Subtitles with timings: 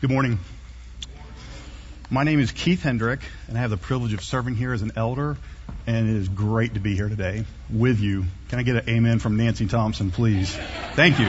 [0.00, 0.38] Good morning.
[2.08, 4.92] My name is Keith Hendrick, and I have the privilege of serving here as an
[4.94, 5.36] elder,
[5.88, 8.26] and it is great to be here today with you.
[8.48, 10.56] Can I get an amen from Nancy Thompson, please?
[10.94, 11.28] Thank you.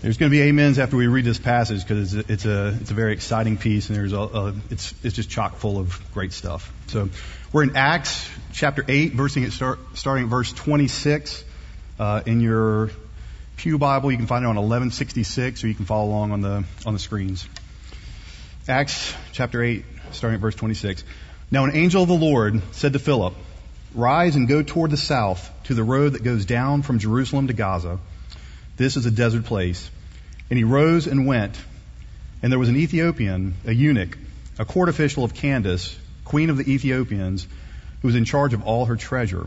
[0.00, 2.90] There's going to be amens after we read this passage because it's, it's, a it's
[2.90, 6.32] a very exciting piece, and there's a, a, it's it's just chock full of great
[6.32, 6.72] stuff.
[6.88, 7.10] So
[7.52, 11.44] we're in Acts chapter eight, versing it start, starting at verse 26
[12.00, 12.90] uh, in your
[13.62, 14.10] Pew Bible.
[14.10, 16.98] You can find it on 1166, or you can follow along on the on the
[16.98, 17.48] screens.
[18.66, 21.04] Acts chapter 8, starting at verse 26.
[21.48, 23.34] Now an angel of the Lord said to Philip,
[23.94, 27.52] Rise and go toward the south to the road that goes down from Jerusalem to
[27.52, 28.00] Gaza.
[28.78, 29.88] This is a desert place.
[30.50, 31.56] And he rose and went.
[32.42, 34.18] And there was an Ethiopian, a eunuch,
[34.58, 37.46] a court official of Candace, queen of the Ethiopians,
[38.00, 39.46] who was in charge of all her treasure.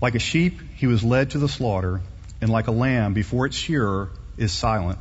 [0.00, 2.02] Like a sheep, he was led to the slaughter,
[2.40, 4.98] and like a lamb before its shearer is silent.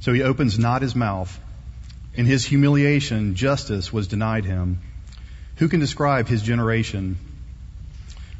[0.00, 1.38] So he opens not his mouth.
[2.14, 4.80] In his humiliation, justice was denied him.
[5.56, 7.18] Who can describe his generation?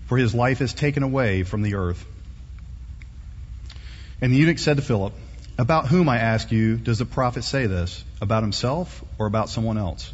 [0.06, 2.04] For his life is taken away from the earth.
[4.20, 5.12] And the eunuch said to Philip,
[5.58, 8.04] About whom, I ask you, does the prophet say this?
[8.20, 10.12] About himself or about someone else?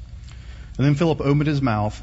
[0.76, 2.02] And then Philip opened his mouth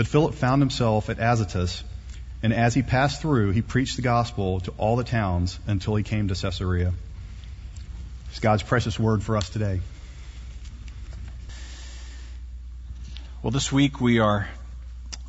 [0.00, 1.84] But Philip found himself at Azotus,
[2.42, 6.02] and as he passed through, he preached the gospel to all the towns until he
[6.02, 6.94] came to Caesarea.
[8.30, 9.80] It's God's precious word for us today.
[13.42, 14.48] Well, this week we are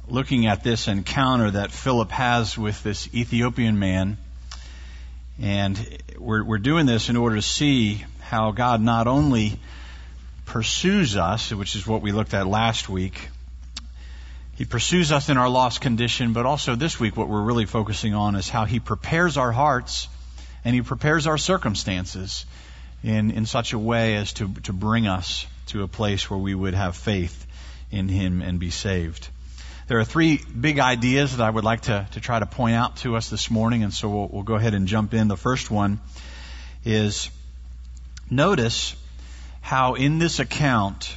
[0.07, 4.17] looking at this encounter that Philip has with this Ethiopian man.
[5.41, 9.59] And we're, we're doing this in order to see how God not only
[10.45, 13.30] pursues us, which is what we looked at last week,
[14.61, 18.13] he pursues us in our lost condition, but also this week what we're really focusing
[18.13, 20.07] on is how He prepares our hearts
[20.63, 22.45] and He prepares our circumstances
[23.03, 26.53] in, in such a way as to, to bring us to a place where we
[26.53, 27.47] would have faith
[27.89, 29.29] in Him and be saved.
[29.87, 32.97] There are three big ideas that I would like to, to try to point out
[32.97, 35.27] to us this morning, and so we'll, we'll go ahead and jump in.
[35.27, 35.99] The first one
[36.85, 37.31] is
[38.29, 38.95] notice
[39.61, 41.11] how in this account,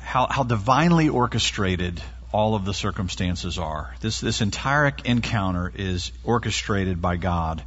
[0.00, 3.94] how, how divinely orchestrated all of the circumstances are.
[4.00, 7.62] This, this entire encounter is orchestrated by God.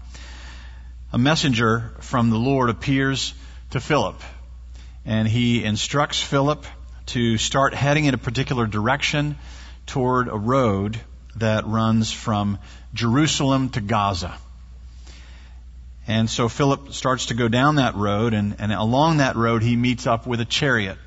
[1.12, 3.34] A messenger from the Lord appears
[3.72, 4.22] to Philip,
[5.06, 6.66] and he instructs Philip
[7.08, 9.38] to start heading in a particular direction
[9.88, 11.00] toward a road
[11.38, 12.59] that runs from
[12.94, 14.38] Jerusalem to Gaza.
[16.08, 19.76] And so Philip starts to go down that road, and, and along that road he
[19.76, 20.97] meets up with a chariot.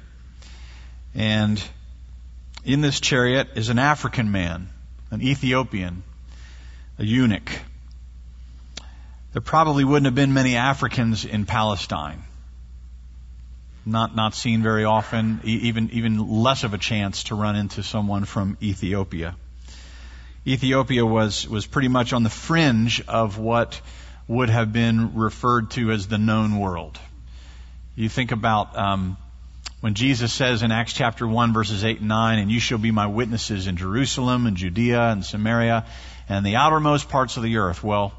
[1.15, 1.63] And
[2.65, 4.69] in this chariot is an African man,
[5.11, 6.03] an Ethiopian,
[6.99, 7.51] a eunuch.
[9.33, 12.23] There probably wouldn't have been many Africans in Palestine.
[13.85, 18.25] Not, not seen very often, even, even less of a chance to run into someone
[18.25, 19.35] from Ethiopia.
[20.47, 23.81] Ethiopia was, was pretty much on the fringe of what
[24.29, 26.99] would have been referred to as the known world.
[27.97, 29.17] You think about um,
[29.83, 32.93] when Jesus says in Acts chapter 1 verses 8 and 9, and you shall be
[32.93, 35.87] my witnesses in Jerusalem and Judea and Samaria
[36.29, 37.83] and the outermost parts of the earth.
[37.83, 38.13] Well,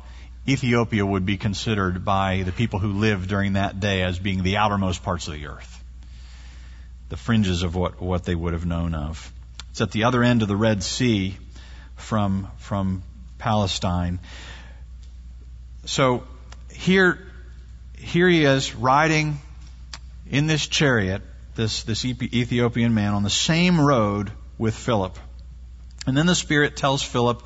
[0.46, 4.58] Ethiopia would be considered by the people who lived during that day as being the
[4.58, 5.82] outermost parts of the earth.
[7.08, 9.32] The fringes of what, what they would have known of.
[9.72, 11.38] It's at the other end of the Red Sea
[11.96, 13.04] from, from
[13.38, 14.20] Palestine.
[15.86, 16.26] So
[16.74, 17.26] here,
[17.98, 19.38] here he is riding
[20.30, 21.22] in this chariot
[21.56, 25.18] this, this Ethiopian man on the same road with Philip.
[26.06, 27.46] And then the Spirit tells Philip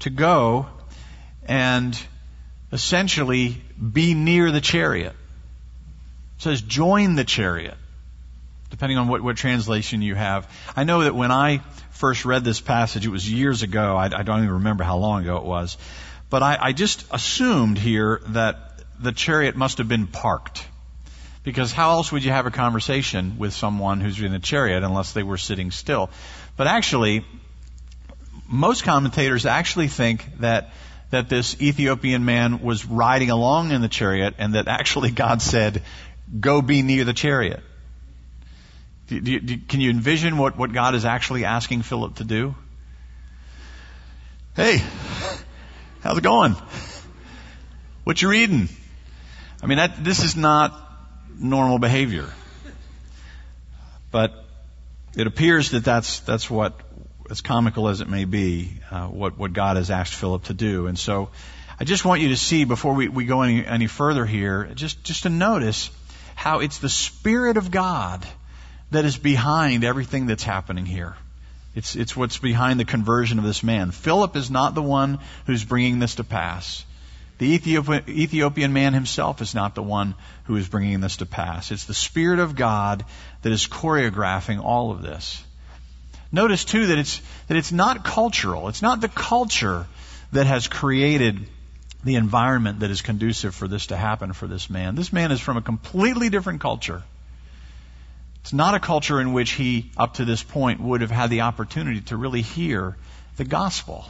[0.00, 0.66] to go
[1.46, 1.98] and
[2.72, 3.62] essentially
[3.92, 5.12] be near the chariot.
[6.36, 7.76] It says, join the chariot.
[8.74, 10.50] depending on what, what translation you have.
[10.74, 11.58] I know that when I
[11.92, 13.96] first read this passage, it was years ago.
[13.96, 15.78] I, I don't even remember how long ago it was.
[16.28, 20.66] But I, I just assumed here that the chariot must have been parked.
[21.44, 25.12] Because how else would you have a conversation with someone who's in a chariot unless
[25.12, 26.10] they were sitting still?
[26.56, 27.24] But actually,
[28.48, 30.72] most commentators actually think that
[31.10, 35.82] that this Ethiopian man was riding along in the chariot and that actually God said,
[36.40, 37.60] go be near the chariot.
[39.06, 42.54] Do, do, do, can you envision what, what God is actually asking Philip to do?
[44.56, 44.82] Hey,
[46.00, 46.56] how's it going?
[48.02, 48.68] What you reading?
[49.62, 50.83] I mean, that, this is not
[51.38, 52.28] normal behavior.
[54.10, 54.44] But
[55.16, 56.80] it appears that that's, that's what,
[57.30, 60.86] as comical as it may be, uh, what, what God has asked Philip to do.
[60.86, 61.30] And so
[61.78, 65.02] I just want you to see before we, we go any, any further here, just,
[65.02, 65.90] just to notice
[66.34, 68.24] how it's the Spirit of God
[68.90, 71.16] that is behind everything that's happening here.
[71.74, 73.90] It's, it's what's behind the conversion of this man.
[73.90, 76.84] Philip is not the one who's bringing this to pass.
[77.44, 80.14] The Ethiopian man himself is not the one
[80.44, 81.70] who is bringing this to pass.
[81.70, 83.04] It's the Spirit of God
[83.42, 85.44] that is choreographing all of this.
[86.32, 88.68] Notice too that it's, that it's not cultural.
[88.68, 89.86] It's not the culture
[90.32, 91.46] that has created
[92.02, 94.94] the environment that is conducive for this to happen for this man.
[94.94, 97.02] This man is from a completely different culture.
[98.40, 101.42] It's not a culture in which he, up to this point, would have had the
[101.42, 102.96] opportunity to really hear
[103.36, 104.06] the gospel.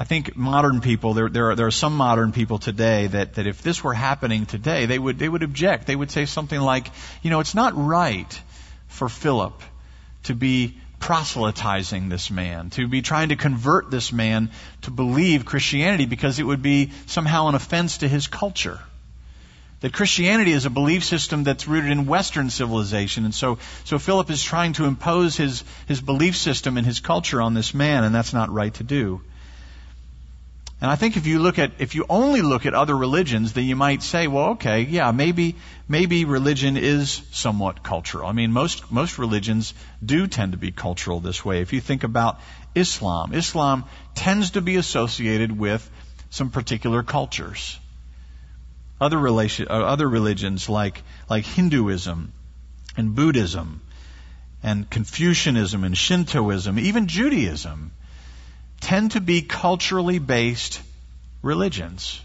[0.00, 3.46] I think modern people, there, there, are, there are some modern people today that, that
[3.46, 5.86] if this were happening today, they would, they would object.
[5.86, 8.40] They would say something like, you know, it's not right
[8.88, 9.60] for Philip
[10.22, 14.50] to be proselytizing this man, to be trying to convert this man
[14.82, 18.80] to believe Christianity because it would be somehow an offense to his culture.
[19.80, 23.26] That Christianity is a belief system that's rooted in Western civilization.
[23.26, 27.42] And so, so Philip is trying to impose his, his belief system and his culture
[27.42, 29.20] on this man, and that's not right to do.
[30.80, 33.64] And I think if you look at, if you only look at other religions, then
[33.64, 35.56] you might say, well, okay, yeah, maybe,
[35.88, 38.26] maybe religion is somewhat cultural.
[38.26, 41.60] I mean, most, most religions do tend to be cultural this way.
[41.60, 42.40] If you think about
[42.74, 43.84] Islam, Islam
[44.14, 45.88] tends to be associated with
[46.30, 47.78] some particular cultures.
[48.98, 52.32] Other, relation, uh, other religions like, like Hinduism
[52.96, 53.82] and Buddhism
[54.62, 57.92] and Confucianism and Shintoism, even Judaism,
[58.80, 60.80] tend to be culturally based
[61.42, 62.20] religions.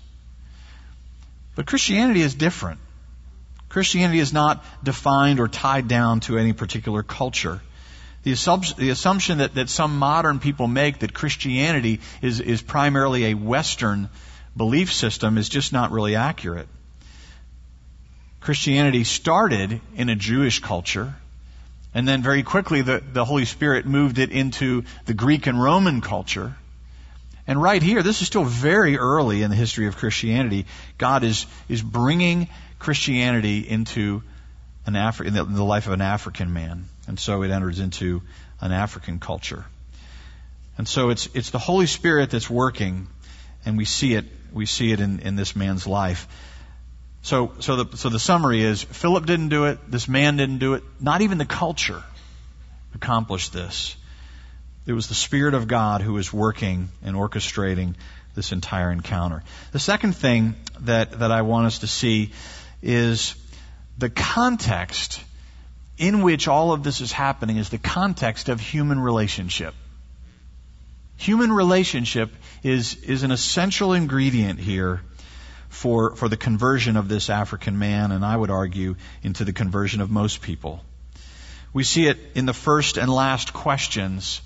[1.56, 2.80] But Christianity is different.
[3.69, 7.62] Christianity is not defined or tied down to any particular culture.
[8.24, 13.25] The assumption, the assumption that, that some modern people make that Christianity is, is primarily
[13.25, 14.10] a Western
[14.57, 16.68] belief system is just not really accurate.
[18.40, 21.16] Christianity started in a Jewish culture,
[21.95, 26.01] and then very quickly the, the Holy Spirit moved it into the Greek and Roman
[26.01, 26.56] culture.
[27.47, 30.65] And right here, this is still very early in the history of Christianity.
[30.97, 32.50] God is, is bringing
[32.80, 34.21] Christianity into
[34.86, 36.86] an Afri- in the, in the life of an African man.
[37.07, 38.21] And so it enters into
[38.59, 39.65] an African culture.
[40.77, 43.07] And so it's, it's the Holy Spirit that's working
[43.65, 46.27] and we see it, we see it in, in this man's life.
[47.25, 50.75] So, so the, so the summary is Philip didn't do it, this man didn't do
[50.75, 52.04] it, not even the culture
[52.94, 53.95] accomplished this.
[54.85, 57.95] It was the Spirit of God who was working and orchestrating
[58.35, 59.42] this entire encounter.
[59.71, 62.31] The second thing that, that I want us to see
[62.83, 63.33] is
[63.97, 65.19] the context
[65.97, 69.73] in which all of this is happening is the context of human relationship.
[71.18, 72.30] Human relationship
[72.61, 75.02] is, is an essential ingredient here
[75.69, 80.02] for, for the conversion of this African man, and I would argue into the conversion
[80.02, 80.84] of most people.
[81.74, 84.42] We see it in the first and last questions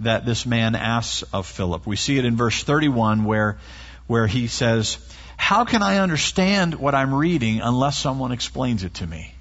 [0.00, 1.86] that this man asks of Philip.
[1.86, 3.58] We see it in verse 31 where,
[4.06, 4.98] where he says,
[5.36, 9.34] How can I understand what I'm reading unless someone explains it to me?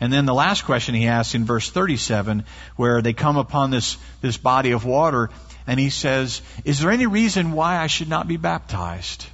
[0.00, 2.44] And then the last question he asks in verse 37,
[2.76, 5.30] where they come upon this, this body of water,
[5.68, 9.26] and he says, Is there any reason why I should not be baptized?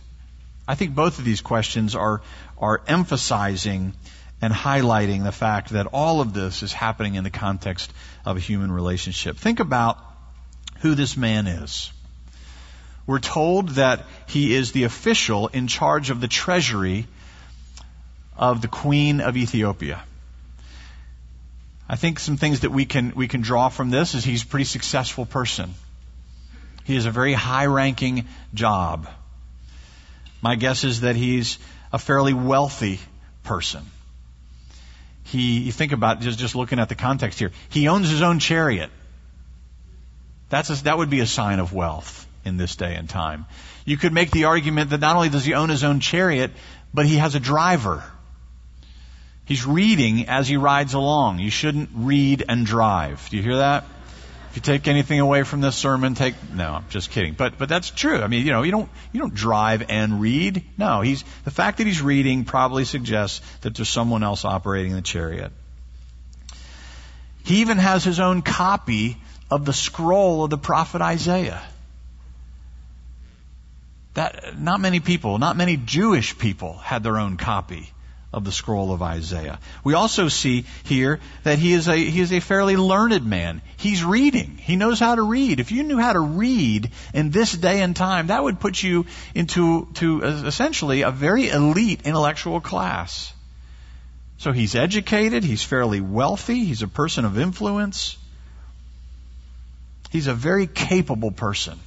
[0.66, 2.22] I think both of these questions are,
[2.58, 3.94] are emphasizing
[4.42, 7.92] and highlighting the fact that all of this is happening in the context
[8.26, 9.36] of a human relationship.
[9.36, 9.96] Think about
[10.80, 11.92] who this man is.
[13.06, 17.06] We're told that he is the official in charge of the treasury
[18.36, 20.02] of the Queen of Ethiopia.
[21.88, 24.46] I think some things that we can, we can draw from this is he's a
[24.46, 25.74] pretty successful person.
[26.84, 29.08] He has a very high ranking job.
[30.42, 31.58] My guess is that he's
[31.92, 33.00] a fairly wealthy
[33.42, 33.84] person.
[35.24, 37.50] he, you think about just, just looking at the context here.
[37.70, 38.90] He owns his own chariot.
[40.50, 43.46] That's a, that would be a sign of wealth in this day and time.
[43.84, 46.52] You could make the argument that not only does he own his own chariot,
[46.92, 48.04] but he has a driver.
[49.46, 51.38] He's reading as he rides along.
[51.38, 53.26] You shouldn't read and drive.
[53.30, 53.84] Do you hear that?
[54.54, 57.34] If you take anything away from this sermon, take no, I'm just kidding.
[57.34, 58.20] But but that's true.
[58.23, 60.62] I mean, you know, you don't you don't drive and read.
[60.78, 65.02] No, he's the fact that he's reading probably suggests that there's someone else operating the
[65.02, 65.50] chariot.
[67.42, 69.16] He even has his own copy
[69.50, 71.61] of the scroll of the prophet Isaiah.
[74.12, 77.90] That not many people, not many Jewish people had their own copy
[78.34, 79.60] of the scroll of Isaiah.
[79.84, 83.62] We also see here that he is a he is a fairly learned man.
[83.76, 84.58] He's reading.
[84.58, 85.60] He knows how to read.
[85.60, 89.06] If you knew how to read in this day and time, that would put you
[89.34, 93.32] into to essentially a very elite intellectual class.
[94.38, 98.18] So he's educated, he's fairly wealthy, he's a person of influence.
[100.10, 101.78] He's a very capable person.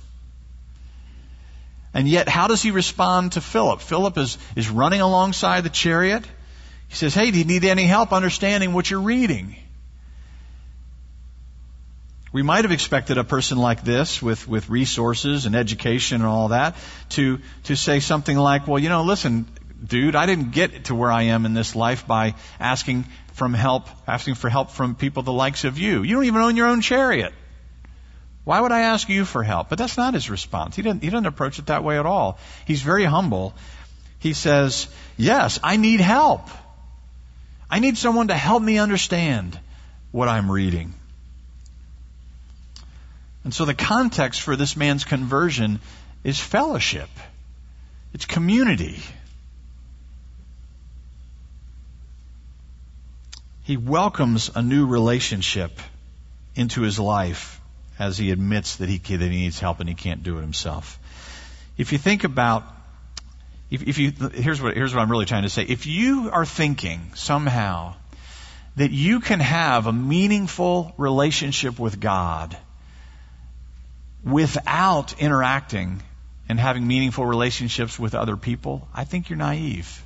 [1.94, 3.82] And yet, how does he respond to Philip?
[3.82, 6.24] Philip is, is running alongside the chariot.
[6.88, 9.56] He says, Hey, do you need any help understanding what you're reading?
[12.34, 16.50] We might have expected a person like this with, with resources and education and all
[16.50, 16.76] that
[17.10, 19.48] to, to say something like, well, you know, listen,
[19.84, 23.88] dude, I didn't get to where I am in this life by asking from help,
[24.08, 26.04] asking for help from people the likes of you.
[26.04, 27.34] You don't even own your own chariot.
[28.44, 29.70] Why would I ask you for help?
[29.70, 30.76] But that's not his response.
[30.76, 32.40] He doesn't, he doesn't approach it that way at all.
[32.66, 33.54] He's very humble.
[34.20, 36.50] He says, yes, I need help.
[37.70, 39.60] I need someone to help me understand
[40.12, 40.94] what I'm reading.
[43.44, 45.80] And so the context for this man's conversion
[46.24, 47.10] is fellowship.
[48.14, 49.00] It's community.
[53.64, 55.80] He welcomes a new relationship
[56.56, 57.60] into his life
[58.00, 61.00] as he admits that he, that he needs help and he can't do it himself.
[61.78, 62.64] If you think about
[63.70, 65.64] if, if you, here's what, here's what I'm really trying to say.
[65.64, 67.96] If you are thinking somehow
[68.78, 72.56] that you can have a meaningful relationship with God
[74.24, 76.02] without interacting
[76.48, 80.04] and having meaningful relationships with other people, I think you're naive.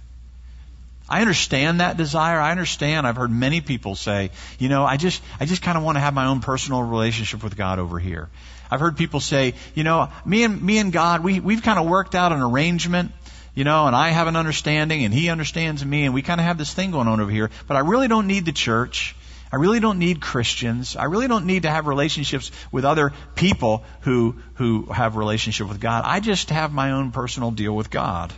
[1.08, 2.40] I understand that desire.
[2.40, 3.06] I understand.
[3.06, 6.00] I've heard many people say, you know, I just, I just kind of want to
[6.00, 8.30] have my own personal relationship with God over here.
[8.72, 11.88] I've heard people say, you know, me and, me and God, we, we've kind of
[11.88, 13.12] worked out an arrangement
[13.54, 16.46] you know, and I have an understanding and he understands me and we kind of
[16.46, 19.16] have this thing going on over here, but I really don't need the church.
[19.52, 20.96] I really don't need Christians.
[20.96, 25.82] I really don't need to have relationships with other people who, who have relationship with
[25.82, 26.04] God.
[26.06, 28.32] I just have my own personal deal with God.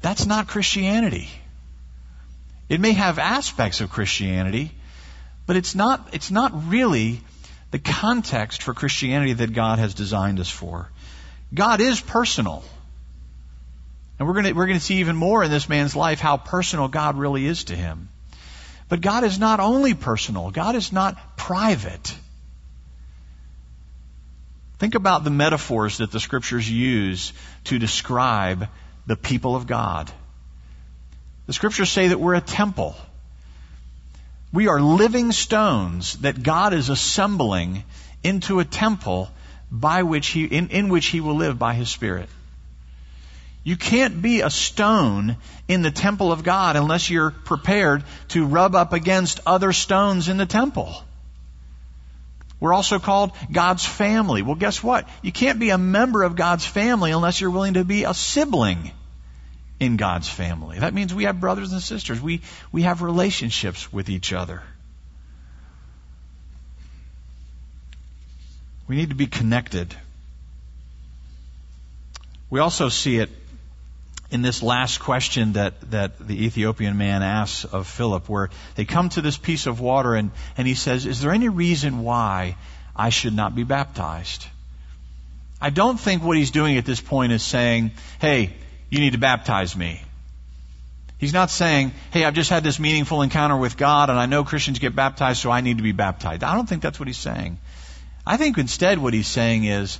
[0.00, 1.28] That's not Christianity.
[2.70, 4.72] It may have aspects of Christianity,
[5.44, 7.20] but it's not, it's not really
[7.70, 10.88] the context for Christianity that God has designed us for.
[11.52, 12.64] God is personal.
[14.18, 16.88] And we're going to, we're to see even more in this man's life how personal
[16.88, 18.08] God really is to him.
[18.88, 22.14] But God is not only personal, God is not private.
[24.78, 27.32] Think about the metaphors that the scriptures use
[27.64, 28.68] to describe
[29.06, 30.10] the people of God.
[31.46, 32.96] The scriptures say that we're a temple.
[34.52, 37.84] We are living stones that God is assembling
[38.22, 39.30] into a temple
[39.70, 42.28] by which he, in, in which he will live by his Spirit.
[43.64, 45.36] You can't be a stone
[45.68, 50.36] in the temple of God unless you're prepared to rub up against other stones in
[50.36, 50.94] the temple.
[52.58, 54.42] We're also called God's family.
[54.42, 55.08] Well, guess what?
[55.20, 58.92] You can't be a member of God's family unless you're willing to be a sibling
[59.80, 60.78] in God's family.
[60.78, 62.20] That means we have brothers and sisters.
[62.20, 64.62] We, we have relationships with each other.
[68.86, 69.94] We need to be connected.
[72.48, 73.30] We also see it
[74.32, 79.10] in this last question that, that the Ethiopian man asks of Philip, where they come
[79.10, 82.56] to this piece of water and, and he says, Is there any reason why
[82.96, 84.46] I should not be baptized?
[85.60, 88.54] I don't think what he's doing at this point is saying, Hey,
[88.88, 90.02] you need to baptize me.
[91.18, 94.44] He's not saying, Hey, I've just had this meaningful encounter with God and I know
[94.44, 96.42] Christians get baptized, so I need to be baptized.
[96.42, 97.58] I don't think that's what he's saying.
[98.26, 99.98] I think instead what he's saying is,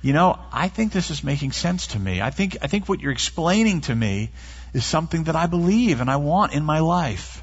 [0.00, 2.22] you know, I think this is making sense to me.
[2.22, 4.30] I think, I think what you're explaining to me
[4.72, 7.42] is something that I believe and I want in my life.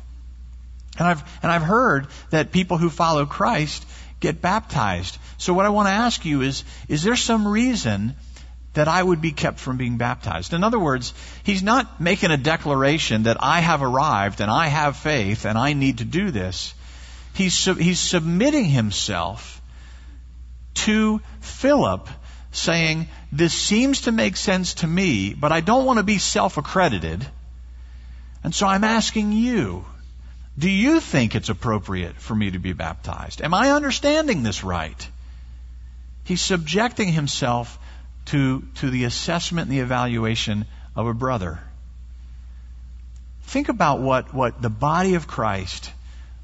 [0.97, 3.85] And I've, and I've heard that people who follow Christ
[4.21, 5.17] get baptized.
[5.37, 8.15] So what I want to ask you is, is there some reason
[8.75, 10.53] that I would be kept from being baptized.
[10.53, 14.97] In other words, he's not making a declaration that I have arrived and I have
[14.97, 16.73] faith and I need to do this.
[17.33, 19.61] He's, he's submitting himself
[20.85, 22.09] to Philip
[22.55, 27.25] saying, this seems to make sense to me, but I don't want to be self-accredited.
[28.43, 29.85] And so I'm asking you,
[30.57, 33.41] do you think it's appropriate for me to be baptized?
[33.41, 35.09] Am I understanding this right?
[36.23, 37.77] He's subjecting himself
[38.27, 41.59] to, to the assessment and the evaluation of a brother.
[43.43, 45.91] Think about what, what the body of Christ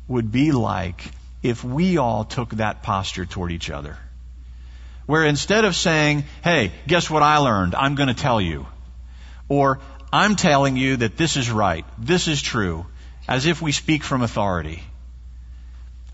[0.08, 3.98] would be like if we all took that posture toward each other.
[5.12, 7.76] Where instead of saying, hey, guess what I learned?
[7.76, 8.66] I'm going to tell you.
[9.50, 9.82] Or,
[10.14, 12.86] I'm telling you that this is right, this is true,
[13.28, 14.82] as if we speak from authority.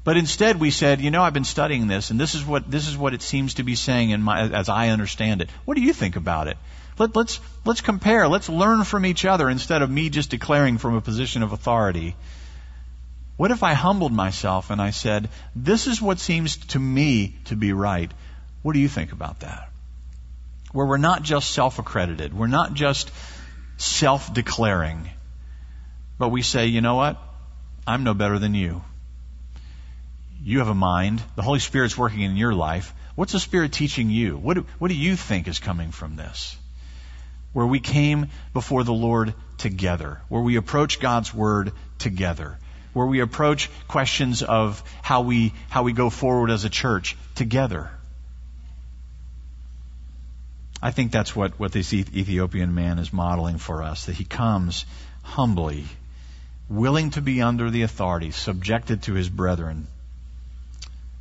[0.03, 2.87] But instead we said, you know, I've been studying this and this is what, this
[2.87, 5.51] is what it seems to be saying in my, as I understand it.
[5.65, 6.57] What do you think about it?
[6.97, 8.27] Let, let's, let's compare.
[8.27, 12.15] Let's learn from each other instead of me just declaring from a position of authority.
[13.35, 17.55] What if I humbled myself and I said, this is what seems to me to
[17.55, 18.11] be right.
[18.67, 19.69] What do you think about that?
[20.73, 22.33] Where we're not just self-accredited.
[22.33, 23.09] We're not just
[23.77, 25.09] self-declaring.
[26.17, 27.17] But we say, you know what?
[27.87, 28.83] I'm no better than you.
[30.43, 31.23] You have a mind.
[31.37, 32.93] The Holy Spirit's working in your life.
[33.15, 34.35] What's the Spirit teaching you?
[34.35, 36.57] What do, what do you think is coming from this?
[37.53, 42.57] Where we came before the Lord together, where we approach God's Word together,
[42.91, 47.91] where we approach questions of how we, how we go forward as a church together.
[50.81, 54.85] I think that's what, what this Ethiopian man is modeling for us, that he comes
[55.23, 55.85] humbly,
[56.69, 59.87] willing to be under the authority, subjected to his brethren,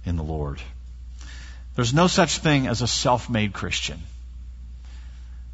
[0.05, 0.61] in the Lord.
[1.75, 4.01] There's no such thing as a self-made Christian.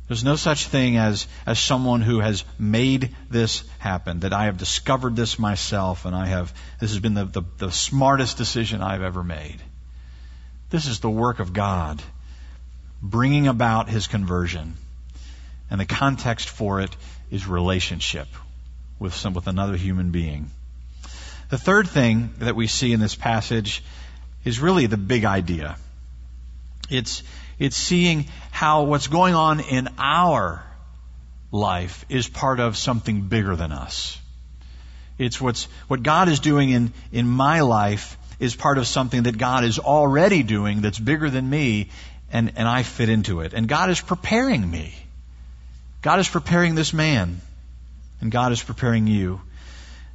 [0.08, 4.58] There's no such thing as, as someone who has made this happen, that I have
[4.58, 9.02] discovered this myself and I have, this has been the, the, the smartest decision I've
[9.02, 9.62] ever made.
[10.70, 12.02] This is the work of God
[13.02, 14.76] bringing about his conversion.
[15.70, 16.96] And the context for it
[17.30, 18.28] is relationship
[18.98, 20.50] with some, with another human being.
[21.50, 23.82] The third thing that we see in this passage
[24.44, 25.76] is really the big idea.
[26.88, 27.22] It's,
[27.58, 30.64] it's seeing how what's going on in our
[31.50, 34.18] life is part of something bigger than us.
[35.18, 39.38] It's what's, what God is doing in, in my life is part of something that
[39.38, 41.90] God is already doing that's bigger than me,
[42.32, 43.52] and, and I fit into it.
[43.52, 44.94] And God is preparing me.
[46.00, 47.40] God is preparing this man,
[48.20, 49.40] and God is preparing you.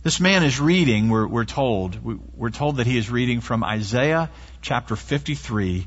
[0.04, 1.98] This man is reading, we're, we're told,
[2.36, 4.30] we're told that he is reading from Isaiah
[4.62, 5.86] chapter 53,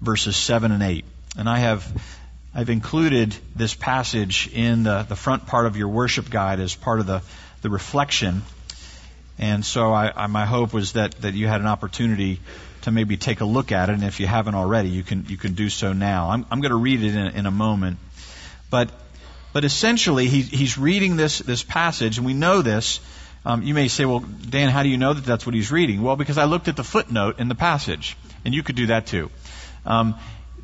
[0.00, 1.04] verses 7 and 8.
[1.36, 2.16] And I have,
[2.54, 7.00] I've included this passage in the, the front part of your worship guide as part
[7.00, 7.22] of the,
[7.62, 8.42] the reflection.
[9.38, 12.40] And so I, I, my hope was that, that you had an opportunity
[12.82, 13.94] to maybe take a look at it.
[13.94, 16.30] And if you haven't already, you can, you can do so now.
[16.30, 17.98] I'm, I'm going to read it in, in a moment.
[18.70, 18.90] But,
[19.52, 23.00] but essentially, he, he's reading this, this passage, and we know this
[23.44, 26.02] um, you may say, well, Dan, how do you know that that's what he's reading?
[26.02, 29.06] Well, because I looked at the footnote in the passage, and you could do that
[29.06, 29.30] too.
[29.86, 30.16] Um,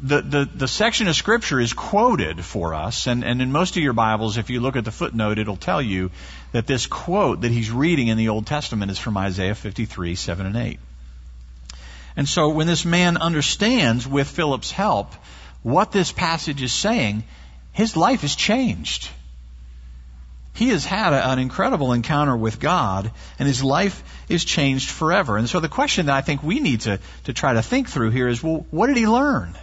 [0.02, 3.82] the, the, the section of scripture is quoted for us, and, and in most of
[3.82, 6.10] your Bibles, if you look at the footnote, it'll tell you
[6.52, 10.44] that this quote that he's reading in the Old Testament is from Isaiah 53, 7
[10.44, 10.78] and 8.
[12.16, 15.12] And so when this man understands, with Philip's help,
[15.62, 17.24] what this passage is saying,
[17.72, 19.10] his life is changed
[20.56, 25.36] he has had a, an incredible encounter with God, and his life is changed forever.
[25.36, 28.10] And so the question that I think we need to, to try to think through
[28.10, 29.54] here is, well, what did he learn?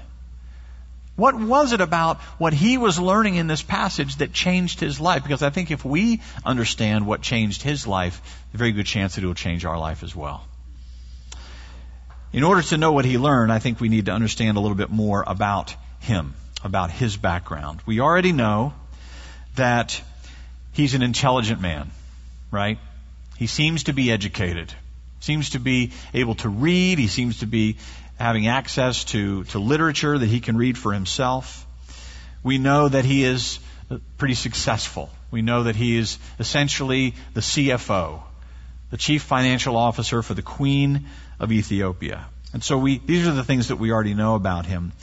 [1.16, 5.24] What was it about what he was learning in this passage that changed his life?
[5.24, 8.22] Because I think if we understand what changed his life,
[8.54, 10.46] a very good chance that it will change our life as well.
[12.34, 14.76] In order to know what he learned, I think we need to understand a little
[14.76, 17.80] bit more about him, about his background.
[17.86, 18.74] We already know
[19.56, 20.02] that
[20.72, 21.92] he's an intelligent man,
[22.50, 22.80] right?
[23.38, 24.74] He seems to be educated,
[25.20, 27.78] seems to be able to read, he seems to be
[28.18, 31.68] having access to, to literature that he can read for himself.
[32.42, 33.60] We know that he is
[33.92, 35.12] uh, pretty successful.
[35.30, 38.22] We know that he is essentially the CFO,
[38.90, 41.06] the chief financial officer for the Queen
[41.44, 42.26] of Ethiopia.
[42.54, 44.94] And so we, these are the things that we already know about him.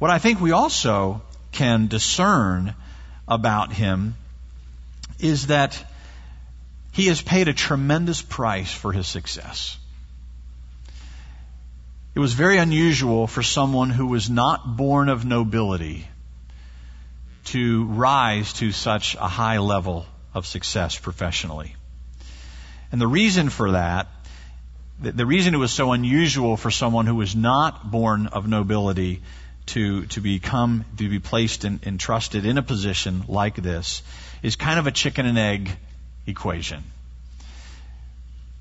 [0.00, 1.22] What I think we also
[1.52, 2.74] can discern
[3.28, 4.16] about him
[5.20, 5.82] is that
[6.92, 9.78] he has paid a tremendous price for his success.
[12.16, 16.08] It was very unusual for someone who was not born of nobility
[17.44, 21.76] to rise to such a high level of success professionally.
[22.90, 24.08] And the reason for that,
[25.00, 29.22] the reason it was so unusual for someone who was not born of nobility
[29.66, 34.02] to, to become, to be placed and entrusted in a position like this
[34.42, 35.70] is kind of a chicken and egg
[36.26, 36.82] equation.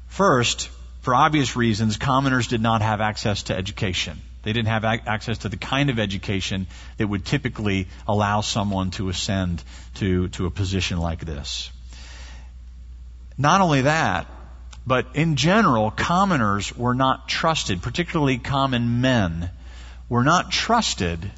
[0.07, 0.69] First,
[1.01, 4.21] for obvious reasons, commoners did not have access to education.
[4.43, 9.09] They didn't have access to the kind of education that would typically allow someone to
[9.09, 9.63] ascend
[9.95, 11.71] to, to a position like this.
[13.37, 14.27] Not only that,
[14.87, 19.49] but in general, commoners were not trusted, particularly common men,
[20.07, 21.29] were not trusted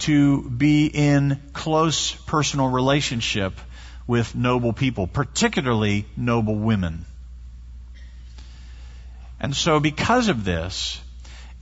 [0.00, 3.58] to be in close personal relationship
[4.06, 7.06] with noble people, particularly noble women.
[9.40, 11.00] And so because of this,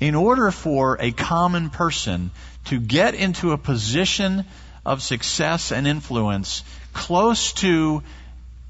[0.00, 2.32] in order for a common person
[2.64, 4.44] to get into a position
[4.84, 8.02] of success and influence close to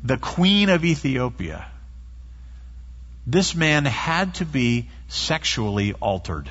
[0.04, 1.66] the queen of Ethiopia,
[3.26, 6.50] this man had to be sexually altered.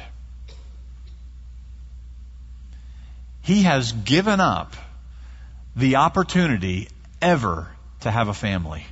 [3.41, 4.75] He has given up
[5.75, 6.89] the opportunity
[7.21, 7.67] ever
[8.01, 8.85] to have a family.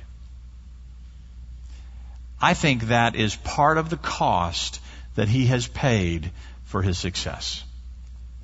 [2.40, 4.80] I think that is part of the cost
[5.14, 6.30] that he has paid
[6.64, 7.64] for his success.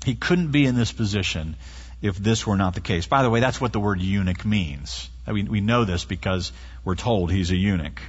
[0.05, 1.55] He couldn't be in this position
[2.01, 3.05] if this were not the case.
[3.05, 5.09] By the way, that's what the word eunuch means.
[5.27, 6.51] I mean, we know this because
[6.83, 8.01] we're told he's a eunuch.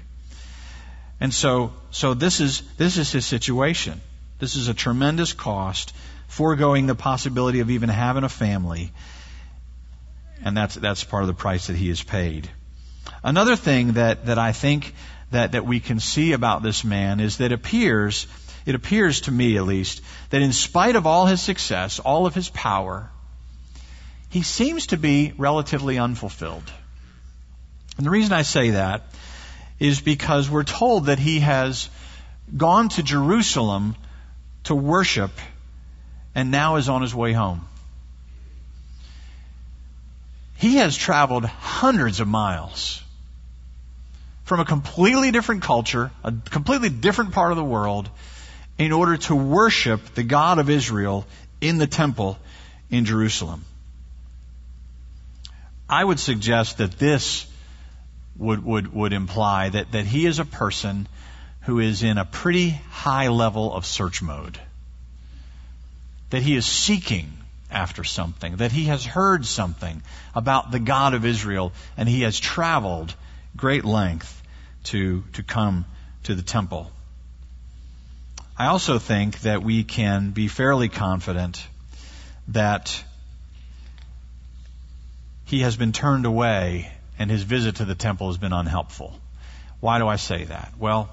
[1.23, 4.01] And so, so this is, this is his situation.
[4.41, 5.95] This is a tremendous cost,
[6.27, 8.91] foregoing the possibility of even having a family.
[10.45, 12.51] And that's, that's part of the price that he has paid.
[13.23, 14.97] Another thing that, that I think
[15.31, 18.27] that, that we can see about this man is that it appears
[18.67, 22.35] it appears to me at least, that in spite of all his success, all of
[22.35, 23.11] his power,
[24.29, 26.69] he seems to be relatively unfulfilled.
[27.97, 29.03] And the reason I say that
[29.83, 31.91] is because we're told that he has
[32.57, 33.97] gone to Jerusalem
[34.65, 35.33] to worship
[36.37, 37.67] and now is on his way home.
[40.57, 43.03] He has traveled hundreds of miles
[44.45, 48.09] from a completely different culture, a completely different part of the world,
[48.79, 51.27] in order to worship the God of Israel
[51.61, 52.39] in the temple
[52.89, 53.65] in Jerusalem.
[55.89, 57.47] I would suggest that this
[58.43, 61.07] would, would, would imply that, that he is a person
[61.63, 64.59] who is in a pretty high level of search mode.
[66.31, 67.33] That he is seeking
[67.71, 70.03] after something, that he has heard something
[70.35, 73.15] about the God of Israel, and he has traveled
[73.57, 74.43] great length
[74.85, 75.85] to, to come
[76.25, 76.91] to the temple.
[78.59, 81.67] I also think that we can be fairly confident
[82.49, 83.03] that
[85.45, 89.17] he has been turned away and his visit to the temple has been unhelpful.
[89.79, 90.73] Why do I say that?
[90.77, 91.09] Well,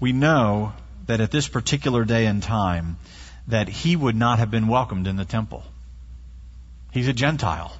[0.00, 0.72] we know
[1.08, 2.96] that at this particular day and time
[3.46, 5.62] that he would not have been welcomed in the temple.
[6.90, 7.70] He's a Gentile.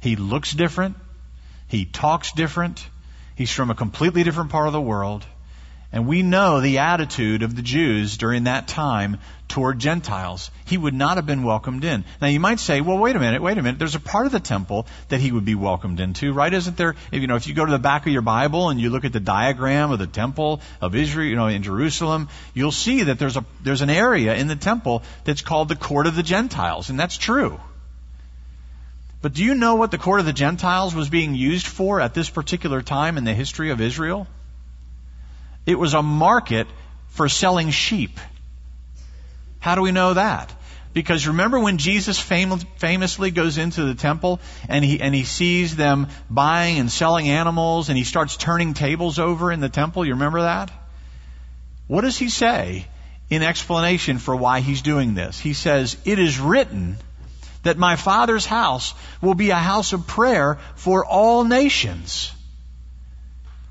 [0.00, 0.96] He looks different.
[1.68, 2.84] He talks different.
[3.36, 5.24] He's from a completely different part of the world.
[5.92, 9.18] And we know the attitude of the Jews during that time
[9.48, 10.50] toward Gentiles.
[10.64, 12.04] He would not have been welcomed in.
[12.20, 13.78] Now you might say, well, wait a minute, wait a minute.
[13.78, 16.52] There's a part of the temple that he would be welcomed into, right?
[16.52, 18.80] Isn't there, if, you know, if you go to the back of your Bible and
[18.80, 22.72] you look at the diagram of the temple of Israel, you know, in Jerusalem, you'll
[22.72, 26.16] see that there's a, there's an area in the temple that's called the court of
[26.16, 26.90] the Gentiles.
[26.90, 27.60] And that's true.
[29.22, 32.12] But do you know what the court of the Gentiles was being used for at
[32.12, 34.26] this particular time in the history of Israel?
[35.66, 36.68] It was a market
[37.08, 38.18] for selling sheep.
[39.58, 40.54] How do we know that?
[40.92, 45.76] Because remember when Jesus fam- famously goes into the temple and he, and he sees
[45.76, 50.06] them buying and selling animals and he starts turning tables over in the temple?
[50.06, 50.70] You remember that?
[51.86, 52.86] What does he say
[53.28, 55.38] in explanation for why he's doing this?
[55.38, 56.96] He says, It is written
[57.64, 62.32] that my Father's house will be a house of prayer for all nations.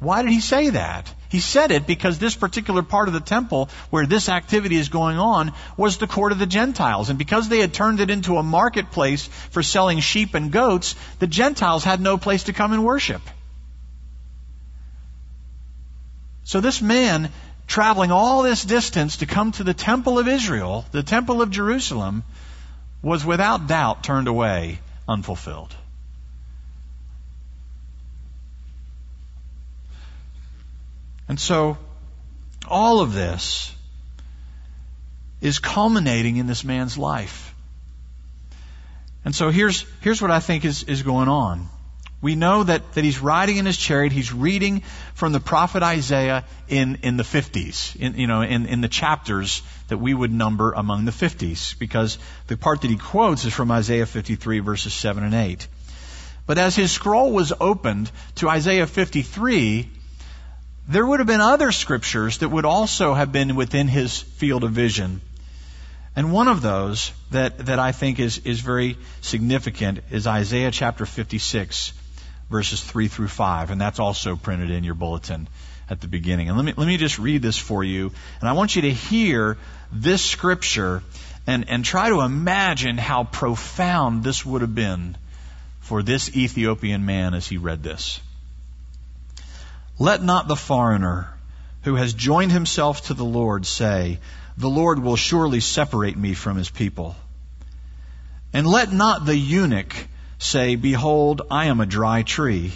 [0.06, 1.12] Why did he say that?
[1.30, 5.18] He said it because this particular part of the temple where this activity is going
[5.18, 7.10] on was the court of the Gentiles.
[7.10, 11.26] And because they had turned it into a marketplace for selling sheep and goats, the
[11.26, 13.22] Gentiles had no place to come and worship.
[16.44, 17.32] So this man,
[17.66, 22.24] traveling all this distance to come to the temple of Israel, the temple of Jerusalem,
[23.02, 25.76] was without doubt turned away unfulfilled.
[31.28, 31.78] And so,
[32.68, 33.74] all of this
[35.42, 37.54] is culminating in this man's life.
[39.24, 41.68] And so here's, here's what I think is, is going on.
[42.22, 44.12] We know that, that he's riding in his chariot.
[44.12, 44.82] He's reading
[45.14, 49.62] from the prophet Isaiah in, in the 50s, in, you know, in, in the chapters
[49.90, 53.72] that we would number among the 50s, because the part that he quotes is from
[53.72, 55.68] Isaiah 53 verses 7 and 8.
[56.48, 59.90] But as his scroll was opened to Isaiah 53,
[60.88, 64.72] there would have been other scriptures that would also have been within his field of
[64.72, 65.22] vision.
[66.16, 71.06] And one of those that, that I think is, is very significant is Isaiah chapter
[71.06, 71.94] 56,
[72.50, 73.72] verses 3 through 5.
[73.72, 75.48] And that's also printed in your bulletin
[75.90, 76.50] at the beginning.
[76.50, 78.12] And let me, let me just read this for you.
[78.40, 79.58] And I want you to hear
[79.92, 81.04] this scripture
[81.48, 85.18] and, and try to imagine how profound this would have been
[85.82, 88.20] for this Ethiopian man as he read this.
[89.98, 91.30] Let not the foreigner
[91.84, 94.20] who has joined himself to the Lord say,
[94.58, 97.16] The Lord will surely separate me from his people.
[98.52, 99.96] And let not the eunuch
[100.38, 102.74] say, Behold, I am a dry tree.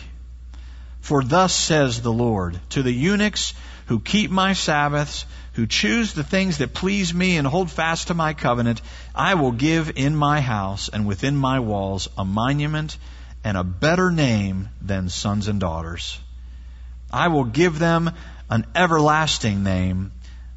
[1.01, 3.53] For thus says the Lord, to the eunuchs
[3.87, 8.13] who keep my Sabbaths, who choose the things that please me and hold fast to
[8.13, 8.81] my covenant,
[9.13, 12.97] I will give in my house and within my walls a monument
[13.43, 16.19] and a better name than sons and daughters.
[17.11, 18.11] I will give them
[18.49, 20.11] an everlasting name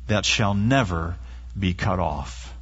[0.07, 1.17] that shall never
[1.59, 2.53] be cut off.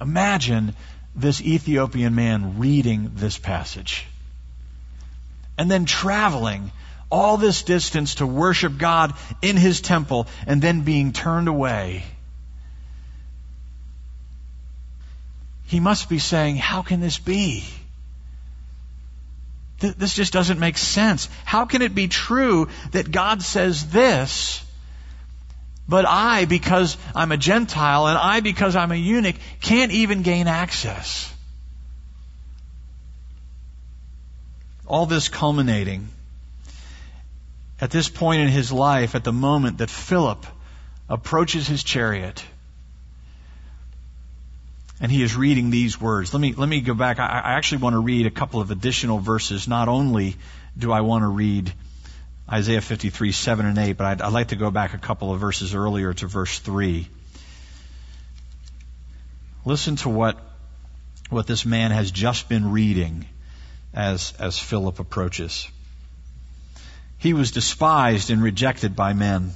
[0.00, 0.74] Imagine
[1.14, 4.06] this Ethiopian man reading this passage
[5.56, 6.72] and then traveling
[7.10, 12.04] all this distance to worship God in his temple and then being turned away.
[15.66, 17.64] He must be saying, How can this be?
[19.92, 21.28] This just doesn't make sense.
[21.44, 24.64] How can it be true that God says this,
[25.88, 30.46] but I, because I'm a Gentile, and I, because I'm a eunuch, can't even gain
[30.46, 31.30] access?
[34.86, 36.08] All this culminating
[37.80, 40.46] at this point in his life, at the moment that Philip
[41.08, 42.44] approaches his chariot
[45.00, 46.32] and he is reading these words.
[46.32, 47.18] Let me, let me go back.
[47.18, 49.66] I, I actually want to read a couple of additional verses.
[49.66, 50.36] Not only
[50.76, 51.72] do I want to read
[52.50, 55.40] Isaiah 53, 7 and 8, but I'd, I'd like to go back a couple of
[55.40, 57.08] verses earlier to verse 3.
[59.64, 60.38] Listen to what,
[61.30, 63.24] what this man has just been reading
[63.94, 65.68] as, as Philip approaches.
[67.18, 69.52] He was despised and rejected by men,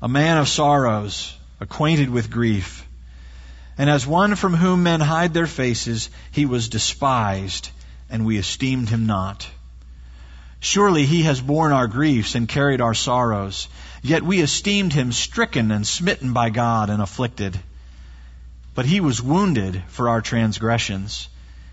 [0.00, 2.86] a man of sorrows, acquainted with grief.
[3.80, 7.70] And as one from whom men hide their faces, he was despised,
[8.10, 9.48] and we esteemed him not.
[10.60, 13.68] Surely he has borne our griefs and carried our sorrows,
[14.02, 17.58] yet we esteemed him stricken and smitten by God and afflicted.
[18.74, 21.30] But he was wounded for our transgressions.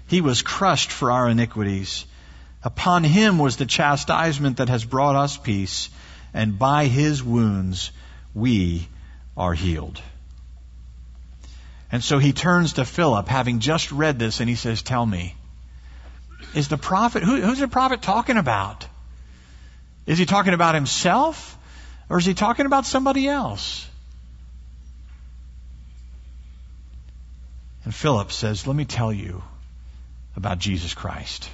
[0.07, 2.05] He was crushed for our iniquities.
[2.63, 5.89] Upon him was the chastisement that has brought us peace,
[6.33, 7.91] and by his wounds
[8.33, 8.87] we
[9.35, 10.01] are healed.
[11.91, 15.35] And so he turns to Philip, having just read this, and he says, Tell me,
[16.53, 18.85] is the prophet, who, who's the prophet talking about?
[20.05, 21.57] Is he talking about himself?
[22.09, 23.87] Or is he talking about somebody else?
[27.83, 29.43] And Philip says, Let me tell you
[30.35, 31.49] about Jesus Christ.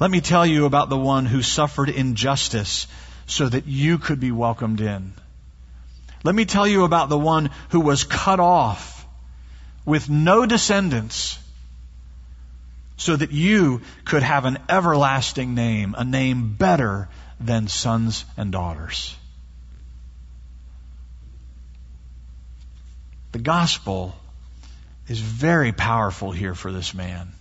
[0.00, 2.86] Let me tell you about the one who suffered injustice
[3.26, 5.14] so that you could be welcomed in.
[6.24, 9.06] Let me tell you about the one who was cut off
[9.84, 11.38] with no descendants
[12.96, 17.08] so that you could have an everlasting name, a name better
[17.38, 19.14] than sons and daughters.
[23.32, 24.16] The gospel
[25.08, 27.32] is very powerful here for this man.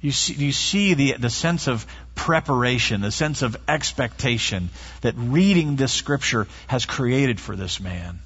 [0.00, 4.70] You see, you see the, the sense of preparation, the sense of expectation
[5.02, 8.20] that reading this scripture has created for this man.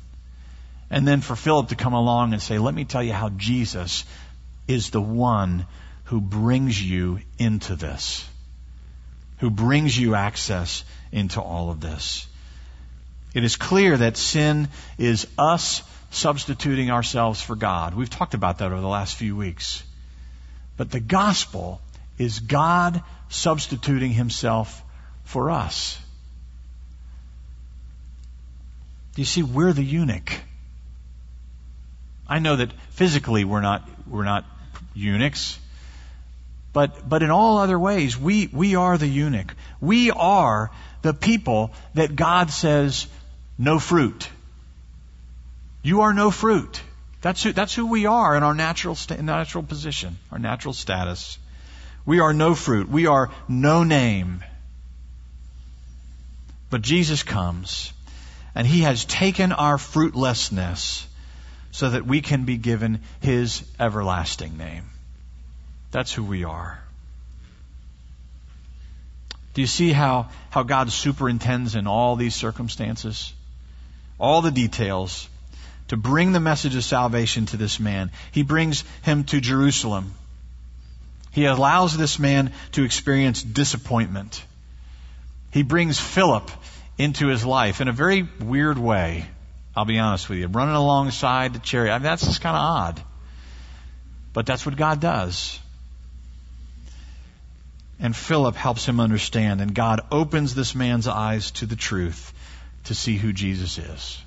[0.91, 4.05] And then for Philip to come along and say, let me tell you how Jesus
[4.69, 5.67] is the one
[6.05, 8.29] who brings you into this,
[9.39, 12.27] who brings you access into all of this.
[13.35, 17.95] It is clear that sin is us substituting ourselves for God.
[17.95, 19.83] We've talked about that over the last few weeks.
[20.77, 21.81] But the gospel
[22.19, 24.83] is God substituting himself
[25.25, 25.99] for us.
[29.17, 30.33] You see, we're the eunuch.
[32.29, 34.45] I know that physically we're not, we're not
[34.95, 35.59] eunuchs.
[36.73, 39.55] But, but in all other ways, we, we are the eunuch.
[39.81, 43.07] We are the people that God says,
[43.57, 44.29] no fruit.
[45.83, 46.81] You are no fruit.
[47.25, 51.39] That's who, that's who we are in our natural, sta- natural position, our natural status.
[52.05, 52.87] We are no fruit.
[52.87, 54.45] We are no name.
[56.69, 57.95] But Jesus comes
[58.55, 61.07] and he has taken our fruitlessness
[61.71, 64.91] so that we can be given his everlasting name.
[65.93, 66.79] That's who we are.
[69.55, 73.33] Do you see how, how God superintends in all these circumstances?
[74.19, 75.27] All the details
[75.95, 78.11] to bring the message of salvation to this man.
[78.33, 80.13] He brings him to Jerusalem.
[81.31, 84.45] He allows this man to experience disappointment.
[85.53, 86.51] He brings Philip
[86.99, 89.27] into his life in a very weird way.
[89.77, 90.49] I'll be honest with you.
[90.49, 91.93] Running alongside the chariot.
[91.93, 93.01] I mean, that's just kind of odd.
[94.33, 95.61] But that's what God does.
[98.01, 102.33] And Philip helps him understand, and God opens this man's eyes to the truth
[102.87, 104.21] to see who Jesus is.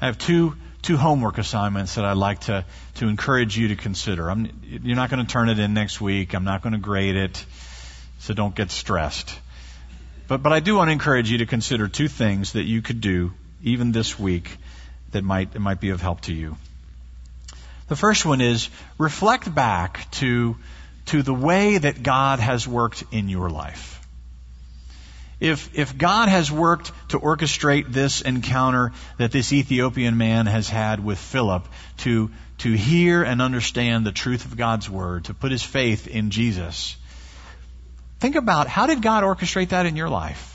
[0.00, 2.64] I have two two homework assignments that I'd like to
[2.96, 4.30] to encourage you to consider.
[4.30, 6.34] I'm, you're not going to turn it in next week.
[6.34, 7.44] I'm not going to grade it,
[8.18, 9.38] so don't get stressed.
[10.28, 13.00] But but I do want to encourage you to consider two things that you could
[13.00, 14.56] do even this week
[15.12, 16.56] that might that might be of help to you.
[17.88, 20.56] The first one is reflect back to
[21.06, 24.03] to the way that God has worked in your life
[25.44, 31.04] if, if God has worked to orchestrate this encounter that this Ethiopian man has had
[31.04, 35.62] with Philip to, to hear and understand the truth of God's word, to put his
[35.62, 36.96] faith in Jesus,
[38.20, 40.50] think about how did God orchestrate that in your life?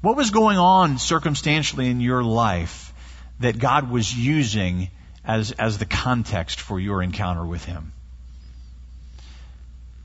[0.00, 2.92] What was going on circumstantially in your life
[3.38, 4.90] that God was using
[5.24, 7.92] as, as the context for your encounter with him?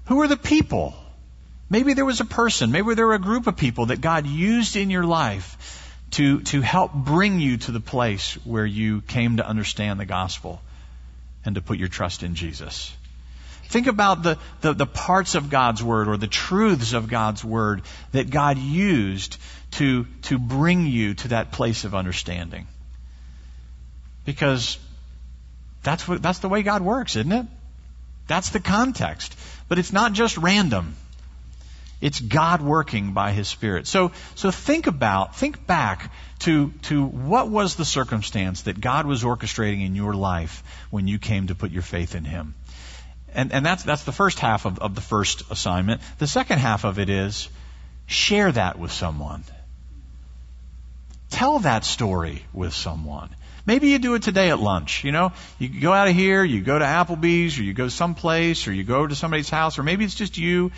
[0.05, 0.93] Who are the people
[1.69, 4.75] Maybe there was a person, maybe there were a group of people that God used
[4.75, 9.47] in your life to, to help bring you to the place where you came to
[9.47, 10.62] understand the gospel
[11.45, 12.91] and to put your trust in Jesus.
[13.65, 17.84] Think about the, the, the, parts of God's Word or the truths of God's Word
[18.13, 19.38] that God used
[19.71, 22.65] to, to bring you to that place of understanding.
[24.25, 24.79] Because
[25.84, 27.45] that's, what, that's the way God works, isn't it?
[28.27, 29.38] That's the context.
[29.67, 30.95] But it's not just random.
[32.01, 33.88] It's God working by His Spirit.
[33.88, 39.23] So, so think about, think back to, to what was the circumstance that God was
[39.23, 42.55] orchestrating in your life when you came to put your faith in Him.
[43.33, 46.01] And, and that's, that's the first half of, of the first assignment.
[46.17, 47.49] The second half of it is
[48.07, 49.43] share that with someone.
[51.29, 53.29] Tell that story with someone.
[53.65, 55.03] Maybe you do it today at lunch.
[55.03, 58.67] You know, you go out of here, you go to Applebee's, or you go someplace,
[58.67, 60.71] or you go to somebody's house, or maybe it's just you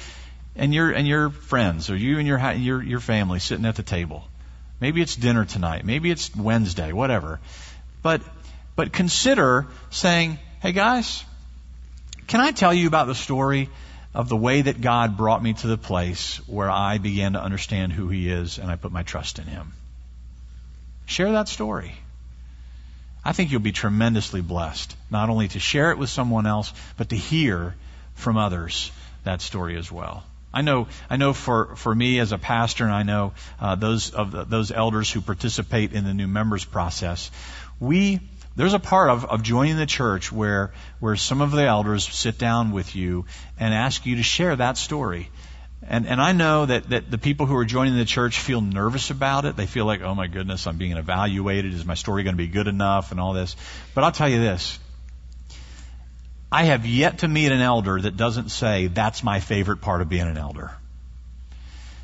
[0.55, 3.83] and your and your friends or you and your your your family sitting at the
[3.83, 4.27] table.
[4.79, 5.85] Maybe it's dinner tonight.
[5.85, 6.91] Maybe it's Wednesday.
[6.91, 7.39] Whatever.
[8.01, 8.21] But
[8.75, 11.23] but consider saying, "Hey guys,
[12.27, 13.69] can I tell you about the story
[14.13, 17.93] of the way that God brought me to the place where I began to understand
[17.93, 19.73] who He is and I put my trust in Him?"
[21.05, 21.93] Share that story.
[23.23, 27.09] I think you'll be tremendously blessed, not only to share it with someone else, but
[27.09, 27.75] to hear
[28.15, 28.91] from others
[29.23, 30.23] that story as well.
[30.53, 34.11] I know, I know for, for me as a pastor, and I know uh, those
[34.11, 37.31] of the, those elders who participate in the new members process,
[37.79, 38.19] we
[38.55, 42.37] there's a part of, of joining the church where where some of the elders sit
[42.37, 43.25] down with you
[43.57, 45.29] and ask you to share that story.
[45.87, 49.09] And and I know that, that the people who are joining the church feel nervous
[49.09, 49.55] about it.
[49.55, 51.73] They feel like, oh my goodness, I'm being evaluated.
[51.73, 53.55] Is my story going to be good enough and all this?
[53.95, 54.77] But I'll tell you this.
[56.51, 60.09] I have yet to meet an elder that doesn't say, that's my favorite part of
[60.09, 60.71] being an elder.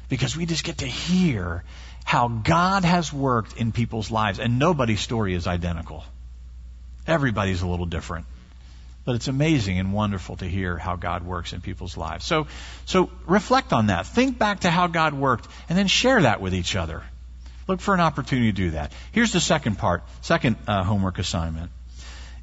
[0.07, 1.63] Because we just get to hear
[2.05, 6.05] how God has worked in people's lives, and nobody's story is identical.
[7.05, 8.25] Everybody's a little different.
[9.03, 12.25] But it's amazing and wonderful to hear how God works in people's lives.
[12.25, 12.47] So,
[12.85, 14.05] so reflect on that.
[14.05, 17.03] Think back to how God worked, and then share that with each other.
[17.67, 18.93] Look for an opportunity to do that.
[19.11, 21.71] Here's the second part, second uh, homework assignment.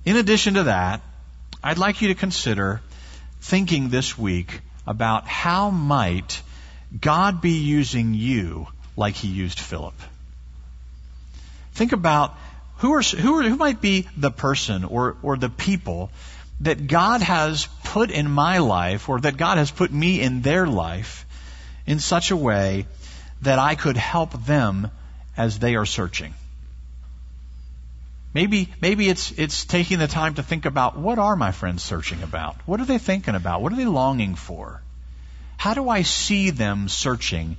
[0.05, 1.01] In addition to that,
[1.67, 2.83] I'd like you to consider
[3.41, 6.43] thinking this week about how might
[7.01, 8.67] God be using you
[8.99, 9.95] like he used Philip.
[11.73, 12.37] Think about
[12.77, 16.11] who are, who, are, who might be the person or, or the people
[16.61, 20.67] that God has put in my life or that God has put me in their
[20.67, 21.25] life
[21.87, 22.85] in such a way
[23.41, 24.91] that I could help them
[25.35, 26.35] as they are searching.
[28.35, 32.23] Maybe, maybe it's, it's taking the time to think about what are my friends searching
[32.23, 32.57] about?
[32.67, 33.63] What are they thinking about?
[33.63, 34.83] What are they longing for?
[35.57, 37.57] How do I see them searching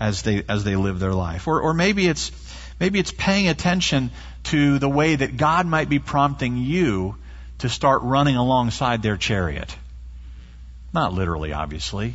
[0.00, 1.46] as they, as they live their life?
[1.46, 2.32] Or, or maybe it's,
[2.80, 4.10] Maybe it's paying attention
[4.44, 7.16] to the way that God might be prompting you
[7.58, 9.76] to start running alongside their chariot.
[10.94, 12.14] Not literally, obviously.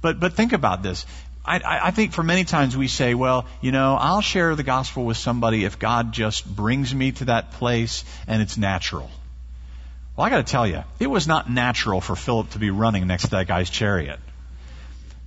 [0.00, 1.04] But, but think about this.
[1.50, 5.04] I, I think for many times we say, well, you know, I'll share the gospel
[5.04, 9.10] with somebody if God just brings me to that place and it's natural.
[10.16, 13.08] Well, I got to tell you, it was not natural for Philip to be running
[13.08, 14.20] next to that guy's chariot.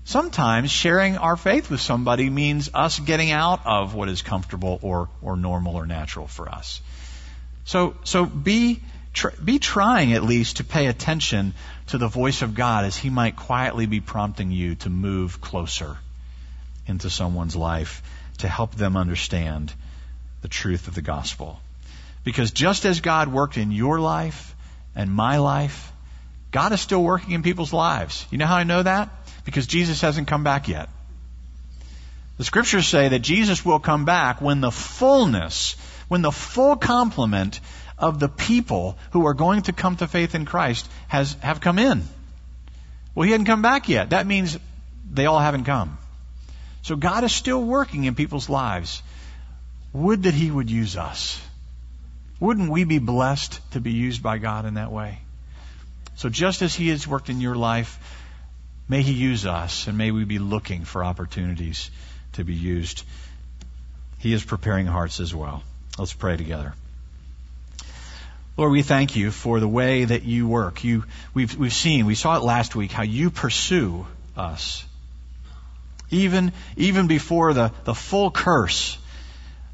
[0.06, 5.10] Sometimes sharing our faith with somebody means us getting out of what is comfortable or,
[5.22, 6.80] or normal or natural for us.
[7.66, 11.54] So, so be, tr- be trying at least to pay attention
[11.88, 15.98] to the voice of God as He might quietly be prompting you to move closer
[16.88, 18.02] into someone's life
[18.40, 19.74] to help them understand
[20.42, 21.60] the truth of the gospel.
[22.24, 24.56] Because just as God worked in your life
[24.96, 25.92] and my life,
[26.52, 28.26] God is still working in people's lives.
[28.32, 29.10] You know how I know that?
[29.46, 30.90] Because Jesus hasn't come back yet.
[32.38, 35.76] The scriptures say that Jesus will come back when the fullness,
[36.08, 37.60] when the full complement
[37.98, 41.80] of the people who are going to come to faith in Christ has have come
[41.80, 42.04] in.
[43.14, 44.10] Well, he hadn't come back yet.
[44.10, 44.58] That means
[45.12, 45.98] they all haven't come.
[46.84, 49.02] So God is still working in people's lives.
[49.94, 51.42] Would that he would use us.
[52.40, 55.20] Wouldn't we be blessed to be used by God in that way?
[56.16, 57.98] So just as he has worked in your life,
[58.90, 61.90] may he use us and may we be looking for opportunities
[62.34, 63.04] to be used.
[64.20, 65.64] He is preparing hearts as well.
[65.98, 66.74] Let's pray together.
[68.58, 70.84] Lord, we thank you for the way that you work.
[70.84, 74.06] You, we've, we've seen, we saw it last week, how you pursue
[74.36, 74.86] us.
[76.14, 78.98] Even, even before the, the full curse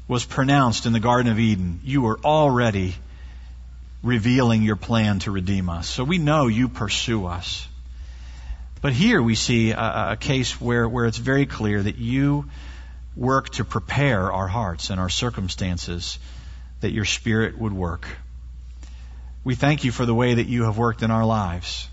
[0.08, 2.94] was pronounced in the Garden of Eden, you were already
[4.02, 5.86] revealing your plan to redeem us.
[5.86, 7.68] So we know you pursue us.
[8.80, 12.46] But here we see a, a case where, where it's very clear that you
[13.14, 16.18] work to prepare our hearts and our circumstances
[16.80, 18.06] that your Spirit would work.
[19.44, 21.86] We thank you for the way that you have worked in our lives.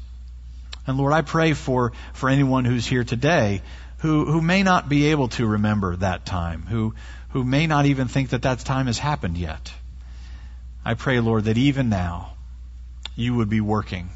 [0.86, 3.62] And Lord, I pray for, for anyone who's here today
[4.00, 6.94] who, who may not be able to remember that time, who,
[7.30, 9.72] who may not even think that that time has happened yet.
[10.86, 12.34] I pray, Lord, that even now
[13.16, 14.10] you would be working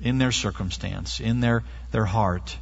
[0.00, 2.56] in their circumstance, in their, their heart,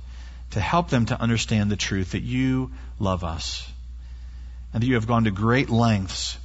[0.53, 3.71] to help them to understand the truth that you love us
[4.73, 6.39] and that you have gone to great lengths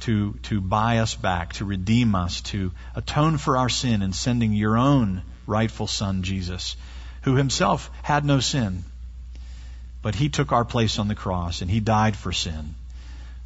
[0.00, 4.52] to, to buy us back, to redeem us, to atone for our sin in sending
[4.52, 6.76] your own rightful Son, Jesus,
[7.22, 8.84] who himself had no sin.
[10.02, 12.74] But he took our place on the cross and he died for sin.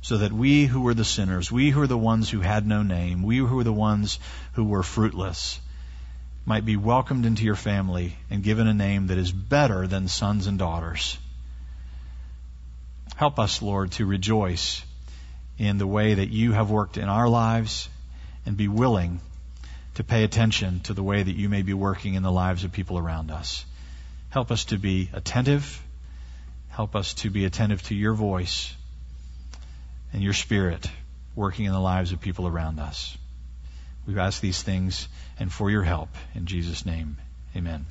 [0.02, 2.82] So that we who were the sinners, we who were the ones who had no
[2.82, 4.18] name, we who were the ones
[4.52, 5.58] who were fruitless,
[6.44, 10.46] might be welcomed into your family and given a name that is better than sons
[10.46, 11.16] and daughters.
[13.16, 14.82] Help us, Lord, to rejoice
[15.56, 17.88] in the way that you have worked in our lives
[18.44, 19.20] and be willing
[19.94, 22.72] to pay attention to the way that you may be working in the lives of
[22.72, 23.64] people around us.
[24.30, 25.80] Help us to be attentive.
[26.74, 28.74] Help us to be attentive to your voice
[30.12, 30.90] and your spirit
[31.36, 33.16] working in the lives of people around us.
[34.08, 35.06] We ask these things
[35.38, 36.08] and for your help.
[36.34, 37.16] In Jesus' name,
[37.56, 37.86] amen.